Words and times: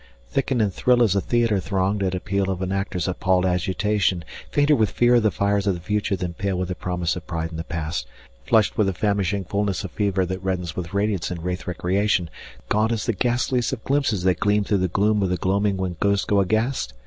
Thicken 0.31 0.61
and 0.61 0.73
thrill 0.73 1.03
as 1.03 1.15
a 1.15 1.21
theatre 1.21 1.59
thronged 1.59 2.01
at 2.01 2.15
appeal 2.15 2.49
of 2.49 2.63
an 2.63 2.71
actor's 2.71 3.07
appalled 3.07 3.45
agitation, 3.45 4.25
Fainter 4.49 4.75
with 4.75 4.89
fear 4.89 5.13
of 5.13 5.21
the 5.21 5.29
fires 5.29 5.67
of 5.67 5.75
the 5.75 5.79
future 5.79 6.15
than 6.15 6.33
pale 6.33 6.55
with 6.57 6.69
the 6.69 6.73
promise 6.73 7.15
of 7.15 7.27
pride 7.27 7.51
in 7.51 7.57
the 7.57 7.63
past; 7.63 8.07
Flushed 8.43 8.79
with 8.79 8.87
the 8.87 8.93
famishing 8.95 9.43
fullness 9.45 9.83
of 9.83 9.91
fever 9.91 10.25
that 10.25 10.41
reddens 10.43 10.75
with 10.75 10.95
radiance 10.95 11.29
and 11.29 11.41
rathe* 11.43 11.67
recreation, 11.67 12.31
[speedy] 12.31 12.65
Gaunt 12.69 12.91
as 12.93 13.05
the 13.05 13.13
ghastliest 13.13 13.73
of 13.73 13.83
glimpses 13.83 14.23
that 14.23 14.39
gleam 14.39 14.63
through 14.63 14.79
the 14.79 14.87
gloom 14.87 15.21
of 15.21 15.29
the 15.29 15.37
gloaming 15.37 15.77
when 15.77 15.97
ghosts 15.99 16.25
go 16.25 16.39
aghast? 16.39 16.95